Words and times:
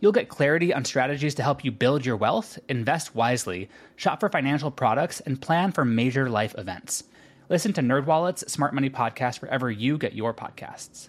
You'll 0.00 0.12
get 0.12 0.28
clarity 0.28 0.74
on 0.74 0.84
strategies 0.84 1.34
to 1.36 1.42
help 1.42 1.64
you 1.64 1.70
build 1.70 2.04
your 2.04 2.16
wealth, 2.16 2.58
invest 2.68 3.14
wisely, 3.14 3.70
shop 3.96 4.20
for 4.20 4.28
financial 4.28 4.70
products, 4.70 5.20
and 5.20 5.40
plan 5.40 5.72
for 5.72 5.84
major 5.84 6.28
life 6.28 6.54
events. 6.58 7.04
Listen 7.48 7.72
to 7.74 7.80
NerdWallet's 7.80 8.50
Smart 8.52 8.74
Money 8.74 8.90
Podcast 8.90 9.40
wherever 9.40 9.70
you 9.70 9.96
get 9.96 10.14
your 10.14 10.34
podcasts. 10.34 11.08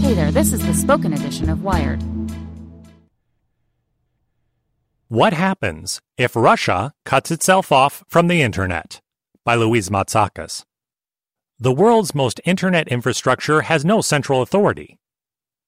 Hey 0.00 0.14
there, 0.14 0.30
this 0.30 0.52
is 0.52 0.64
the 0.66 0.74
spoken 0.74 1.12
edition 1.12 1.50
of 1.50 1.62
Wired. 1.62 2.02
What 5.08 5.32
happens 5.34 6.00
if 6.16 6.34
Russia 6.34 6.92
cuts 7.04 7.30
itself 7.30 7.70
off 7.70 8.02
from 8.08 8.28
the 8.28 8.40
Internet? 8.40 9.00
By 9.44 9.54
Louise 9.54 9.90
Matsakis. 9.90 10.64
The 11.58 11.72
world's 11.72 12.14
most 12.14 12.40
Internet 12.44 12.88
infrastructure 12.88 13.62
has 13.62 13.84
no 13.84 14.00
central 14.00 14.40
authority. 14.40 14.98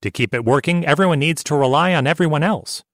To 0.06 0.10
keep 0.12 0.32
it 0.32 0.44
working, 0.44 0.86
everyone 0.86 1.18
needs 1.18 1.42
to 1.42 1.56
rely 1.56 1.92
on 1.92 2.06
everyone 2.06 2.44
else. 2.44 2.84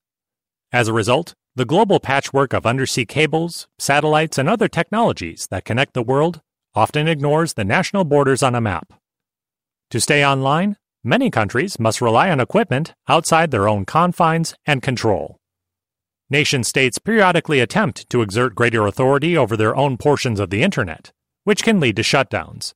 As 0.72 0.88
a 0.88 0.94
result, 0.94 1.34
the 1.54 1.66
global 1.66 2.00
patchwork 2.00 2.54
of 2.54 2.64
undersea 2.64 3.04
cables, 3.04 3.68
satellites, 3.78 4.38
and 4.38 4.48
other 4.48 4.66
technologies 4.66 5.46
that 5.50 5.66
connect 5.66 5.92
the 5.92 6.02
world 6.02 6.40
often 6.74 7.08
ignores 7.08 7.52
the 7.52 7.66
national 7.66 8.04
borders 8.04 8.42
on 8.42 8.54
a 8.54 8.62
map. 8.62 8.94
To 9.90 10.00
stay 10.00 10.24
online, 10.24 10.78
many 11.04 11.28
countries 11.28 11.78
must 11.78 12.00
rely 12.00 12.30
on 12.30 12.40
equipment 12.40 12.94
outside 13.06 13.50
their 13.50 13.68
own 13.68 13.84
confines 13.84 14.54
and 14.64 14.80
control. 14.80 15.36
Nation 16.30 16.64
states 16.64 16.98
periodically 16.98 17.60
attempt 17.60 18.08
to 18.08 18.22
exert 18.22 18.54
greater 18.54 18.86
authority 18.86 19.36
over 19.36 19.54
their 19.54 19.76
own 19.76 19.98
portions 19.98 20.40
of 20.40 20.48
the 20.48 20.62
Internet, 20.62 21.12
which 21.44 21.62
can 21.62 21.78
lead 21.78 21.96
to 21.96 22.02
shutdowns. 22.02 22.72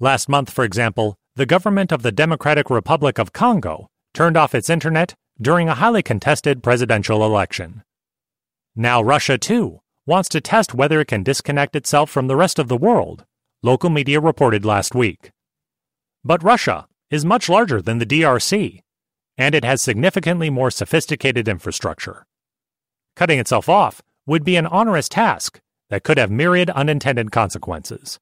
Last 0.00 0.30
month, 0.30 0.48
for 0.48 0.64
example, 0.64 1.18
the 1.36 1.46
government 1.46 1.90
of 1.90 2.02
the 2.02 2.12
Democratic 2.12 2.70
Republic 2.70 3.18
of 3.18 3.32
Congo 3.32 3.88
turned 4.12 4.36
off 4.36 4.54
its 4.54 4.70
Internet 4.70 5.14
during 5.40 5.68
a 5.68 5.74
highly 5.74 6.02
contested 6.02 6.62
presidential 6.62 7.24
election. 7.24 7.82
Now, 8.76 9.02
Russia, 9.02 9.36
too, 9.36 9.80
wants 10.06 10.28
to 10.28 10.40
test 10.40 10.74
whether 10.74 11.00
it 11.00 11.08
can 11.08 11.24
disconnect 11.24 11.74
itself 11.74 12.08
from 12.08 12.28
the 12.28 12.36
rest 12.36 12.60
of 12.60 12.68
the 12.68 12.76
world, 12.76 13.24
local 13.62 13.90
media 13.90 14.20
reported 14.20 14.64
last 14.64 14.94
week. 14.94 15.32
But 16.22 16.44
Russia 16.44 16.86
is 17.10 17.24
much 17.24 17.48
larger 17.48 17.82
than 17.82 17.98
the 17.98 18.06
DRC, 18.06 18.80
and 19.36 19.56
it 19.56 19.64
has 19.64 19.82
significantly 19.82 20.50
more 20.50 20.70
sophisticated 20.70 21.48
infrastructure. 21.48 22.26
Cutting 23.16 23.40
itself 23.40 23.68
off 23.68 24.02
would 24.26 24.44
be 24.44 24.54
an 24.54 24.68
onerous 24.70 25.08
task 25.08 25.60
that 25.90 26.04
could 26.04 26.18
have 26.18 26.30
myriad 26.30 26.70
unintended 26.70 27.32
consequences. 27.32 28.20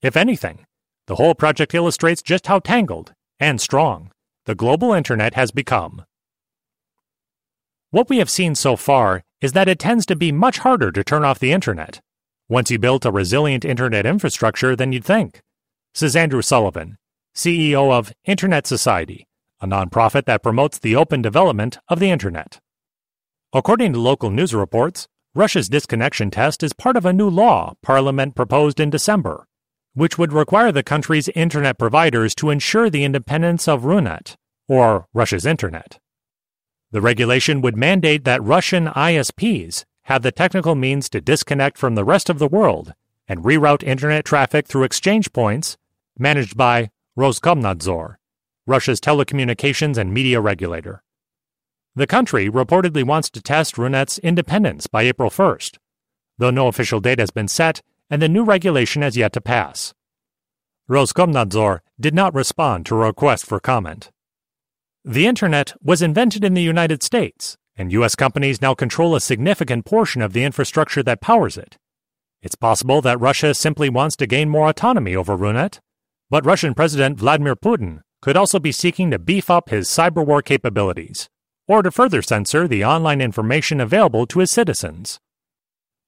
If 0.00 0.16
anything, 0.16 0.64
the 1.06 1.16
whole 1.16 1.34
project 1.34 1.74
illustrates 1.74 2.22
just 2.22 2.46
how 2.46 2.58
tangled 2.58 3.12
and 3.40 3.60
strong 3.60 4.10
the 4.46 4.54
global 4.54 4.92
internet 4.92 5.34
has 5.34 5.50
become. 5.50 6.04
What 7.90 8.08
we 8.08 8.18
have 8.18 8.30
seen 8.30 8.54
so 8.54 8.76
far 8.76 9.22
is 9.40 9.52
that 9.52 9.68
it 9.68 9.78
tends 9.78 10.04
to 10.06 10.16
be 10.16 10.32
much 10.32 10.58
harder 10.58 10.90
to 10.90 11.04
turn 11.04 11.24
off 11.24 11.38
the 11.38 11.52
internet 11.52 12.00
once 12.48 12.70
you 12.70 12.78
built 12.78 13.06
a 13.06 13.10
resilient 13.10 13.64
internet 13.64 14.04
infrastructure 14.04 14.76
than 14.76 14.92
you'd 14.92 15.04
think, 15.04 15.40
says 15.94 16.14
Andrew 16.14 16.42
Sullivan, 16.42 16.98
CEO 17.34 17.90
of 17.90 18.12
Internet 18.24 18.66
Society, 18.66 19.26
a 19.60 19.66
nonprofit 19.66 20.26
that 20.26 20.42
promotes 20.42 20.78
the 20.78 20.94
open 20.94 21.22
development 21.22 21.78
of 21.88 22.00
the 22.00 22.10
internet. 22.10 22.60
According 23.52 23.94
to 23.94 23.98
local 23.98 24.30
news 24.30 24.54
reports, 24.54 25.08
Russia's 25.34 25.68
disconnection 25.68 26.30
test 26.30 26.62
is 26.62 26.72
part 26.74 26.96
of 26.96 27.06
a 27.06 27.12
new 27.12 27.30
law 27.30 27.74
Parliament 27.82 28.34
proposed 28.34 28.78
in 28.78 28.90
December, 28.90 29.46
which 29.94 30.18
would 30.18 30.32
require 30.32 30.70
the 30.70 30.82
country's 30.82 31.28
internet 31.30 31.78
providers 31.78 32.34
to 32.34 32.50
ensure 32.50 32.90
the 32.90 33.04
independence 33.04 33.66
of 33.66 33.82
Runet, 33.82 34.36
or 34.68 35.06
Russia's 35.14 35.46
internet. 35.46 35.98
The 36.90 37.00
regulation 37.00 37.60
would 37.62 37.76
mandate 37.76 38.24
that 38.24 38.42
Russian 38.42 38.86
ISPs 38.86 39.84
have 40.04 40.22
the 40.22 40.32
technical 40.32 40.74
means 40.74 41.08
to 41.08 41.20
disconnect 41.20 41.78
from 41.78 41.94
the 41.94 42.04
rest 42.04 42.28
of 42.28 42.38
the 42.38 42.48
world 42.48 42.92
and 43.26 43.42
reroute 43.42 43.82
internet 43.82 44.24
traffic 44.24 44.66
through 44.66 44.84
exchange 44.84 45.32
points 45.32 45.76
managed 46.18 46.56
by 46.56 46.90
Roskomnadzor, 47.18 48.16
Russia's 48.66 49.00
telecommunications 49.00 49.96
and 49.96 50.12
media 50.12 50.40
regulator. 50.40 51.02
The 51.96 52.06
country 52.06 52.50
reportedly 52.50 53.04
wants 53.04 53.30
to 53.30 53.40
test 53.40 53.76
Runet's 53.76 54.18
independence 54.18 54.86
by 54.86 55.02
April 55.02 55.30
1st, 55.30 55.78
though 56.38 56.50
no 56.50 56.66
official 56.66 57.00
date 57.00 57.20
has 57.20 57.30
been 57.30 57.48
set 57.48 57.82
and 58.10 58.20
the 58.20 58.28
new 58.28 58.44
regulation 58.44 59.02
has 59.02 59.16
yet 59.16 59.32
to 59.32 59.40
pass. 59.40 59.94
Roskomnadzor 60.88 61.80
did 61.98 62.14
not 62.14 62.34
respond 62.34 62.86
to 62.86 62.94
a 62.94 63.06
request 63.06 63.46
for 63.46 63.60
comment. 63.60 64.10
The 65.04 65.26
Internet 65.26 65.74
was 65.82 66.02
invented 66.02 66.44
in 66.44 66.54
the 66.54 66.62
United 66.62 67.02
States, 67.02 67.56
and 67.76 67.92
U.S. 67.92 68.14
companies 68.14 68.60
now 68.60 68.74
control 68.74 69.14
a 69.14 69.20
significant 69.20 69.84
portion 69.84 70.22
of 70.22 70.32
the 70.32 70.44
infrastructure 70.44 71.02
that 71.02 71.20
powers 71.20 71.56
it. 71.56 71.76
It's 72.42 72.54
possible 72.54 73.00
that 73.02 73.20
Russia 73.20 73.54
simply 73.54 73.88
wants 73.88 74.16
to 74.16 74.26
gain 74.26 74.48
more 74.48 74.68
autonomy 74.68 75.16
over 75.16 75.36
Runet 75.36 75.80
but 76.30 76.46
Russian 76.46 76.74
President 76.74 77.18
Vladimir 77.18 77.54
Putin 77.54 78.00
could 78.20 78.36
also 78.36 78.58
be 78.58 78.72
seeking 78.72 79.10
to 79.10 79.18
beef 79.18 79.50
up 79.50 79.68
his 79.68 79.88
cyber 79.88 80.26
war 80.26 80.42
capabilities, 80.42 81.28
or 81.68 81.82
to 81.82 81.90
further 81.90 82.22
censor 82.22 82.66
the 82.66 82.84
online 82.84 83.20
information 83.20 83.80
available 83.80 84.26
to 84.26 84.40
his 84.40 84.50
citizens. 84.50 85.20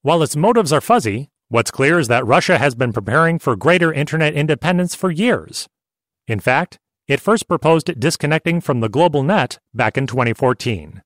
While 0.01 0.23
its 0.23 0.35
motives 0.35 0.73
are 0.73 0.81
fuzzy, 0.81 1.29
what's 1.49 1.71
clear 1.71 1.99
is 1.99 2.07
that 2.07 2.25
Russia 2.25 2.57
has 2.57 2.75
been 2.75 2.93
preparing 2.93 3.39
for 3.39 3.55
greater 3.55 3.93
internet 3.93 4.33
independence 4.33 4.95
for 4.95 5.11
years. 5.11 5.67
In 6.27 6.39
fact, 6.39 6.77
it 7.07 7.21
first 7.21 7.47
proposed 7.47 7.99
disconnecting 7.99 8.59
from 8.59 8.81
the 8.81 8.89
global 8.89 9.23
net 9.23 9.59
back 9.73 9.97
in 9.97 10.07
2014. 10.07 11.01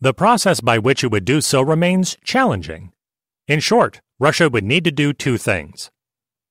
The 0.00 0.14
process 0.14 0.60
by 0.60 0.78
which 0.78 1.02
it 1.02 1.10
would 1.10 1.24
do 1.24 1.40
so 1.40 1.60
remains 1.60 2.16
challenging. 2.24 2.92
In 3.48 3.60
short, 3.60 4.00
Russia 4.18 4.48
would 4.48 4.64
need 4.64 4.84
to 4.84 4.92
do 4.92 5.12
two 5.12 5.36
things 5.36 5.90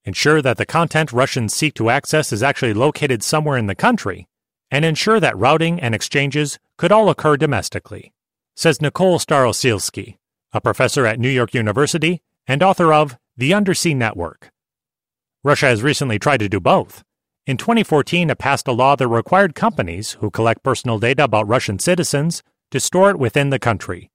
ensure 0.05 0.41
that 0.41 0.57
the 0.57 0.65
content 0.65 1.11
Russians 1.11 1.53
seek 1.53 1.73
to 1.75 1.89
access 1.89 2.31
is 2.31 2.41
actually 2.41 2.73
located 2.73 3.21
somewhere 3.21 3.57
in 3.57 3.67
the 3.67 3.75
country, 3.75 4.27
and 4.71 4.83
ensure 4.83 5.19
that 5.19 5.37
routing 5.37 5.79
and 5.79 5.93
exchanges 5.93 6.57
could 6.77 6.91
all 6.91 7.09
occur 7.09 7.37
domestically, 7.37 8.11
says 8.55 8.81
Nicole 8.81 9.19
Starosielski, 9.19 10.17
a 10.51 10.61
professor 10.61 11.05
at 11.05 11.19
New 11.19 11.29
York 11.29 11.53
University 11.53 12.21
and 12.49 12.61
author 12.61 12.91
of 12.91 13.17
The 13.37 13.53
Undersea 13.53 13.93
Network. 13.93 14.49
Russia 15.41 15.67
has 15.67 15.81
recently 15.81 16.19
tried 16.19 16.41
to 16.41 16.49
do 16.49 16.59
both. 16.59 17.01
In 17.47 17.55
2014, 17.55 18.29
it 18.29 18.37
passed 18.37 18.67
a 18.67 18.73
law 18.73 18.97
that 18.97 19.07
required 19.07 19.55
companies 19.55 20.17
who 20.19 20.29
collect 20.29 20.63
personal 20.63 20.99
data 20.99 21.23
about 21.23 21.47
Russian 21.47 21.79
citizens 21.79 22.43
to 22.71 22.81
store 22.81 23.09
it 23.09 23.17
within 23.17 23.51
the 23.51 23.59
country. 23.59 24.11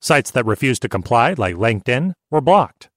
Sites 0.00 0.30
that 0.30 0.46
refused 0.46 0.80
to 0.80 0.88
comply, 0.88 1.34
like 1.36 1.56
LinkedIn, 1.56 2.14
were 2.30 2.40
blocked 2.40 2.88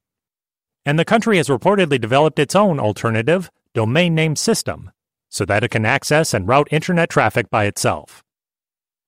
and 0.86 1.00
the 1.00 1.06
country 1.06 1.38
has 1.38 1.48
reportedly 1.48 2.00
developed 2.00 2.40
its 2.40 2.56
own 2.56 2.80
alternative 2.80 3.50
domain 3.74 4.14
name 4.14 4.36
system 4.36 4.92
so 5.30 5.46
that 5.46 5.64
it 5.64 5.72
can 5.72 5.86
access 5.86 6.34
and 6.34 6.48
route 6.48 6.68
internet 6.72 7.10
traffic 7.10 7.50
by 7.50 7.66
itself. 7.66 8.24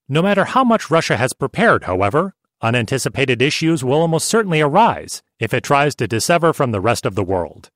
No 0.07 0.21
matter 0.21 0.45
how 0.45 0.63
much 0.63 0.89
Russia 0.89 1.18
has 1.18 1.33
prepared, 1.33 1.83
however, 1.83 2.33
unanticipated 2.62 3.41
issues 3.41 3.83
will 3.83 4.01
almost 4.01 4.27
certainly 4.27 4.62
arise 4.62 5.21
if 5.39 5.53
it 5.53 5.63
tries 5.63 5.95
to 5.95 6.07
dissever 6.07 6.53
from 6.53 6.71
the 6.71 6.81
rest 6.81 7.05
of 7.05 7.15
the 7.15 7.23
world. 7.23 7.69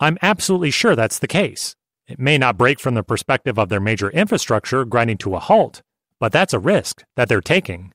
I'm 0.00 0.18
absolutely 0.22 0.70
sure 0.70 0.96
that's 0.96 1.18
the 1.18 1.28
case. 1.28 1.76
It 2.08 2.18
may 2.18 2.38
not 2.38 2.58
break 2.58 2.80
from 2.80 2.94
the 2.94 3.02
perspective 3.02 3.58
of 3.58 3.68
their 3.68 3.80
major 3.80 4.10
infrastructure 4.10 4.84
grinding 4.84 5.18
to 5.18 5.36
a 5.36 5.38
halt, 5.38 5.82
but 6.18 6.32
that's 6.32 6.52
a 6.52 6.58
risk 6.58 7.04
that 7.16 7.28
they're 7.28 7.40
taking, 7.40 7.92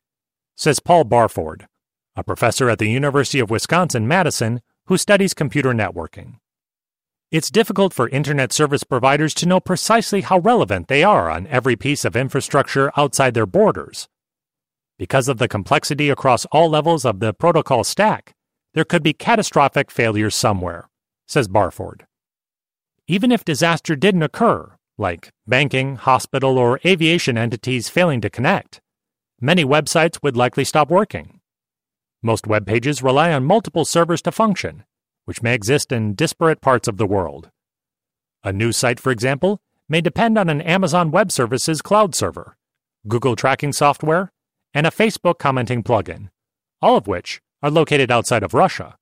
says 0.56 0.80
Paul 0.80 1.04
Barford, 1.04 1.68
a 2.16 2.24
professor 2.24 2.70
at 2.70 2.80
the 2.80 2.90
University 2.90 3.40
of 3.40 3.50
Wisconsin 3.50 4.08
Madison 4.08 4.62
who 4.88 4.98
studies 4.98 5.34
computer 5.34 5.74
networking. 5.74 6.36
It's 7.30 7.52
difficult 7.52 7.94
for 7.94 8.08
Internet 8.08 8.54
service 8.54 8.86
providers 8.86 9.34
to 9.34 9.46
know 9.46 9.60
precisely 9.60 10.22
how 10.22 10.40
relevant 10.40 10.88
they 10.88 11.04
are 11.04 11.30
on 11.30 11.46
every 11.48 11.76
piece 11.76 12.06
of 12.06 12.16
infrastructure 12.16 12.90
outside 12.96 13.34
their 13.34 13.46
borders. 13.46 14.08
Because 14.98 15.28
of 15.28 15.38
the 15.38 15.50
complexity 15.50 16.10
across 16.10 16.46
all 16.46 16.70
levels 16.70 17.04
of 17.04 17.20
the 17.20 17.34
protocol 17.34 17.84
stack, 17.84 18.34
there 18.78 18.86
could 18.86 19.02
be 19.02 19.12
catastrophic 19.12 19.90
failures 19.90 20.36
somewhere, 20.36 20.88
says 21.28 21.48
Barford. 21.48 22.06
Even 23.08 23.32
if 23.32 23.44
disaster 23.44 23.96
didn't 23.96 24.22
occur, 24.22 24.72
like 25.00 25.32
banking, 25.48 25.96
hospital, 25.96 26.60
or 26.60 26.80
aviation 26.86 27.40
entities 27.40 27.90
failing 27.90 28.22
to 28.22 28.30
connect, 28.30 28.80
many 29.42 29.66
websites 29.66 30.22
would 30.22 30.38
likely 30.38 30.64
stop 30.64 30.92
working. 30.92 31.40
Most 32.22 32.46
web 32.46 32.68
pages 32.68 33.02
rely 33.02 33.34
on 33.34 33.46
multiple 33.46 33.84
servers 33.84 34.22
to 34.22 34.32
function, 34.32 34.84
which 35.26 35.42
may 35.42 35.56
exist 35.56 35.92
in 35.92 36.14
disparate 36.14 36.62
parts 36.62 36.88
of 36.88 36.98
the 36.98 37.08
world. 37.08 37.50
A 38.44 38.54
news 38.54 38.78
site, 38.78 39.00
for 39.00 39.12
example, 39.12 39.60
may 39.90 40.02
depend 40.02 40.38
on 40.38 40.50
an 40.50 40.62
Amazon 40.62 41.10
Web 41.10 41.32
Services 41.32 41.82
cloud 41.82 42.14
server, 42.14 42.56
Google 43.08 43.36
tracking 43.36 43.74
software, 43.74 44.32
and 44.72 44.86
a 44.86 44.92
Facebook 44.92 45.40
commenting 45.40 45.82
plugin, 45.82 46.30
all 46.80 46.96
of 46.96 47.08
which 47.08 47.42
are 47.62 47.72
located 47.72 48.12
outside 48.12 48.44
of 48.44 48.54
Russia. 48.54 48.96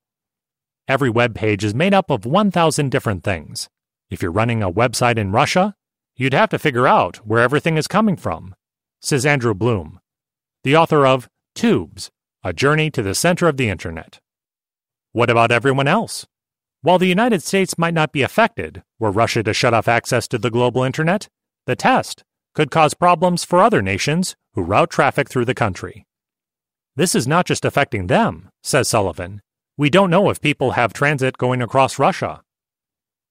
Every 0.87 1.09
web 1.09 1.35
page 1.35 1.63
is 1.63 1.73
made 1.73 1.93
up 1.93 2.09
of 2.09 2.25
1,000 2.25 2.89
different 2.89 3.23
things, 3.23 3.69
if 4.09 4.21
you're 4.21 4.31
running 4.31 4.61
a 4.61 4.71
website 4.71 5.17
in 5.17 5.31
Russia, 5.31 5.75
you'd 6.15 6.33
have 6.33 6.49
to 6.49 6.59
figure 6.59 6.87
out 6.87 7.17
where 7.17 7.41
everything 7.41 7.77
is 7.77 7.87
coming 7.87 8.15
from, 8.15 8.55
says 9.01 9.25
Andrew 9.25 9.53
Blum, 9.53 9.99
the 10.63 10.75
author 10.75 11.05
of 11.05 11.27
Tubes 11.55 12.11
A 12.43 12.53
Journey 12.53 12.91
to 12.91 13.01
the 13.01 13.15
Center 13.15 13.47
of 13.47 13.57
the 13.57 13.69
Internet. 13.69 14.19
What 15.11 15.29
about 15.29 15.51
everyone 15.51 15.87
else? 15.87 16.27
While 16.81 16.99
the 16.99 17.07
United 17.07 17.41
States 17.41 17.79
might 17.79 17.95
not 17.95 18.11
be 18.11 18.21
affected 18.21 18.83
were 18.99 19.11
Russia 19.11 19.41
to 19.41 19.53
shut 19.53 19.73
off 19.73 19.87
access 19.87 20.27
to 20.27 20.37
the 20.37 20.51
global 20.51 20.83
Internet, 20.83 21.27
the 21.65 21.75
test 21.75 22.23
could 22.53 22.69
cause 22.69 22.93
problems 22.93 23.43
for 23.43 23.59
other 23.59 23.81
nations 23.81 24.35
who 24.53 24.61
route 24.61 24.91
traffic 24.91 25.29
through 25.29 25.45
the 25.45 25.55
country. 25.55 26.05
This 26.97 27.13
is 27.13 27.27
not 27.27 27.45
just 27.45 27.65
affecting 27.65 28.07
them, 28.07 28.47
says 28.63 28.87
Sullivan. 28.87 29.41
We 29.77 29.89
don't 29.89 30.09
know 30.09 30.29
if 30.29 30.39
people 30.39 30.71
have 30.71 30.93
transit 30.93 31.37
going 31.37 31.61
across 31.61 31.99
Russia. 31.99 32.41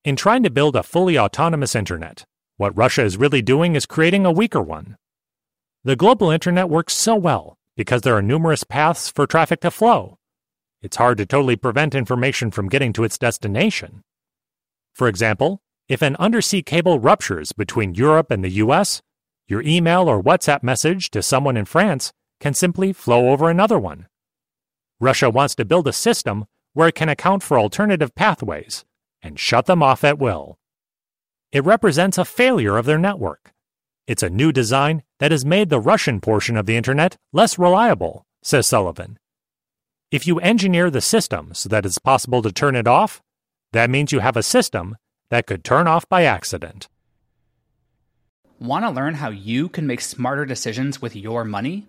In 0.05 0.17
trying 0.17 0.43
to 0.43 0.51
build 0.51 0.77
a 0.77 0.83
fully 0.83 1.19
autonomous 1.19 1.75
internet, 1.75 2.25
what 2.59 2.77
Russia 2.77 3.03
is 3.03 3.17
really 3.17 3.41
doing 3.41 3.75
is 3.75 3.87
creating 3.87 4.27
a 4.27 4.33
weaker 4.33 4.61
one. 4.61 4.97
The 5.83 5.97
global 5.97 6.31
internet 6.31 6.69
works 6.69 6.93
so 6.93 7.17
well 7.17 7.57
because 7.75 8.03
there 8.03 8.15
are 8.15 8.23
numerous 8.23 8.65
paths 8.65 9.09
for 9.09 9.27
traffic 9.27 9.61
to 9.63 9.71
flow. 9.71 10.19
It's 10.83 10.99
hard 10.99 11.17
to 11.17 11.27
totally 11.27 11.57
prevent 11.57 11.95
information 11.95 12.51
from 12.51 12.69
getting 12.69 12.93
to 12.93 13.05
its 13.05 13.17
destination. 13.17 14.03
For 14.93 15.09
example, 15.09 15.63
if 15.89 16.03
an 16.03 16.17
undersea 16.17 16.63
cable 16.63 17.01
ruptures 17.01 17.53
between 17.53 17.95
Europe 17.95 18.31
and 18.31 18.45
the 18.45 18.61
US, 18.65 19.01
your 19.49 19.63
email 19.63 20.07
or 20.07 20.23
WhatsApp 20.23 20.63
message 20.63 21.11
to 21.13 21.23
someone 21.23 21.57
in 21.57 21.65
France 21.65 22.13
can 22.41 22.55
simply 22.55 22.93
flow 22.93 23.31
over 23.31 23.49
another 23.49 23.79
one. 23.79 24.07
Russia 25.01 25.31
wants 25.31 25.55
to 25.57 25.65
build 25.65 25.89
a 25.89 25.93
system 25.93 26.47
where 26.73 26.89
it 26.89 26.95
can 26.95 27.09
account 27.09 27.43
for 27.43 27.59
alternative 27.59 28.15
pathways 28.15 28.85
and 29.23 29.39
shut 29.39 29.67
them 29.67 29.83
off 29.83 30.05
at 30.05 30.19
will. 30.19 30.59
It 31.53 31.65
represents 31.65 32.19
a 32.19 32.25
failure 32.25 32.77
of 32.77 32.87
their 32.87 32.99
network. 32.99 33.53
It's 34.07 34.23
a 34.23 34.31
new 34.31 34.53
design 34.53 35.03
that 35.19 35.31
has 35.31 35.45
made 35.45 35.71
the 35.71 35.81
Russian 35.81 36.21
portion 36.21 36.57
of 36.57 36.67
the 36.67 36.77
Internet 36.77 37.17
less 37.33 37.59
reliable, 37.59 38.27
says 38.43 38.67
Sullivan. 38.67 39.19
If 40.11 40.27
you 40.27 40.39
engineer 40.41 40.91
the 40.91 41.01
system 41.01 41.55
so 41.55 41.69
that 41.71 41.87
it's 41.87 41.99
possible 41.99 42.43
to 42.43 42.53
turn 42.53 42.77
it 42.77 42.87
off, 42.87 43.23
that 43.73 43.91
means 43.91 44.13
you 44.13 44.21
have 44.21 44.37
a 44.37 44.43
system 44.43 44.97
that 45.31 45.47
could 45.47 45.65
turn 45.65 45.87
off 45.87 46.09
by 46.09 46.25
accident. 46.25 46.89
Want 48.61 48.85
to 48.85 48.91
learn 48.91 49.15
how 49.15 49.31
you 49.31 49.69
can 49.69 49.87
make 49.87 50.01
smarter 50.01 50.45
decisions 50.45 51.03
with 51.03 51.17
your 51.17 51.45
money? 51.45 51.89